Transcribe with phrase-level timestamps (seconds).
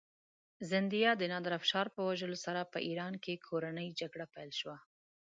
[0.71, 4.77] زندیه د نادرافشار په وژلو سره په ایران کې کورنۍ جګړه پیل شوه.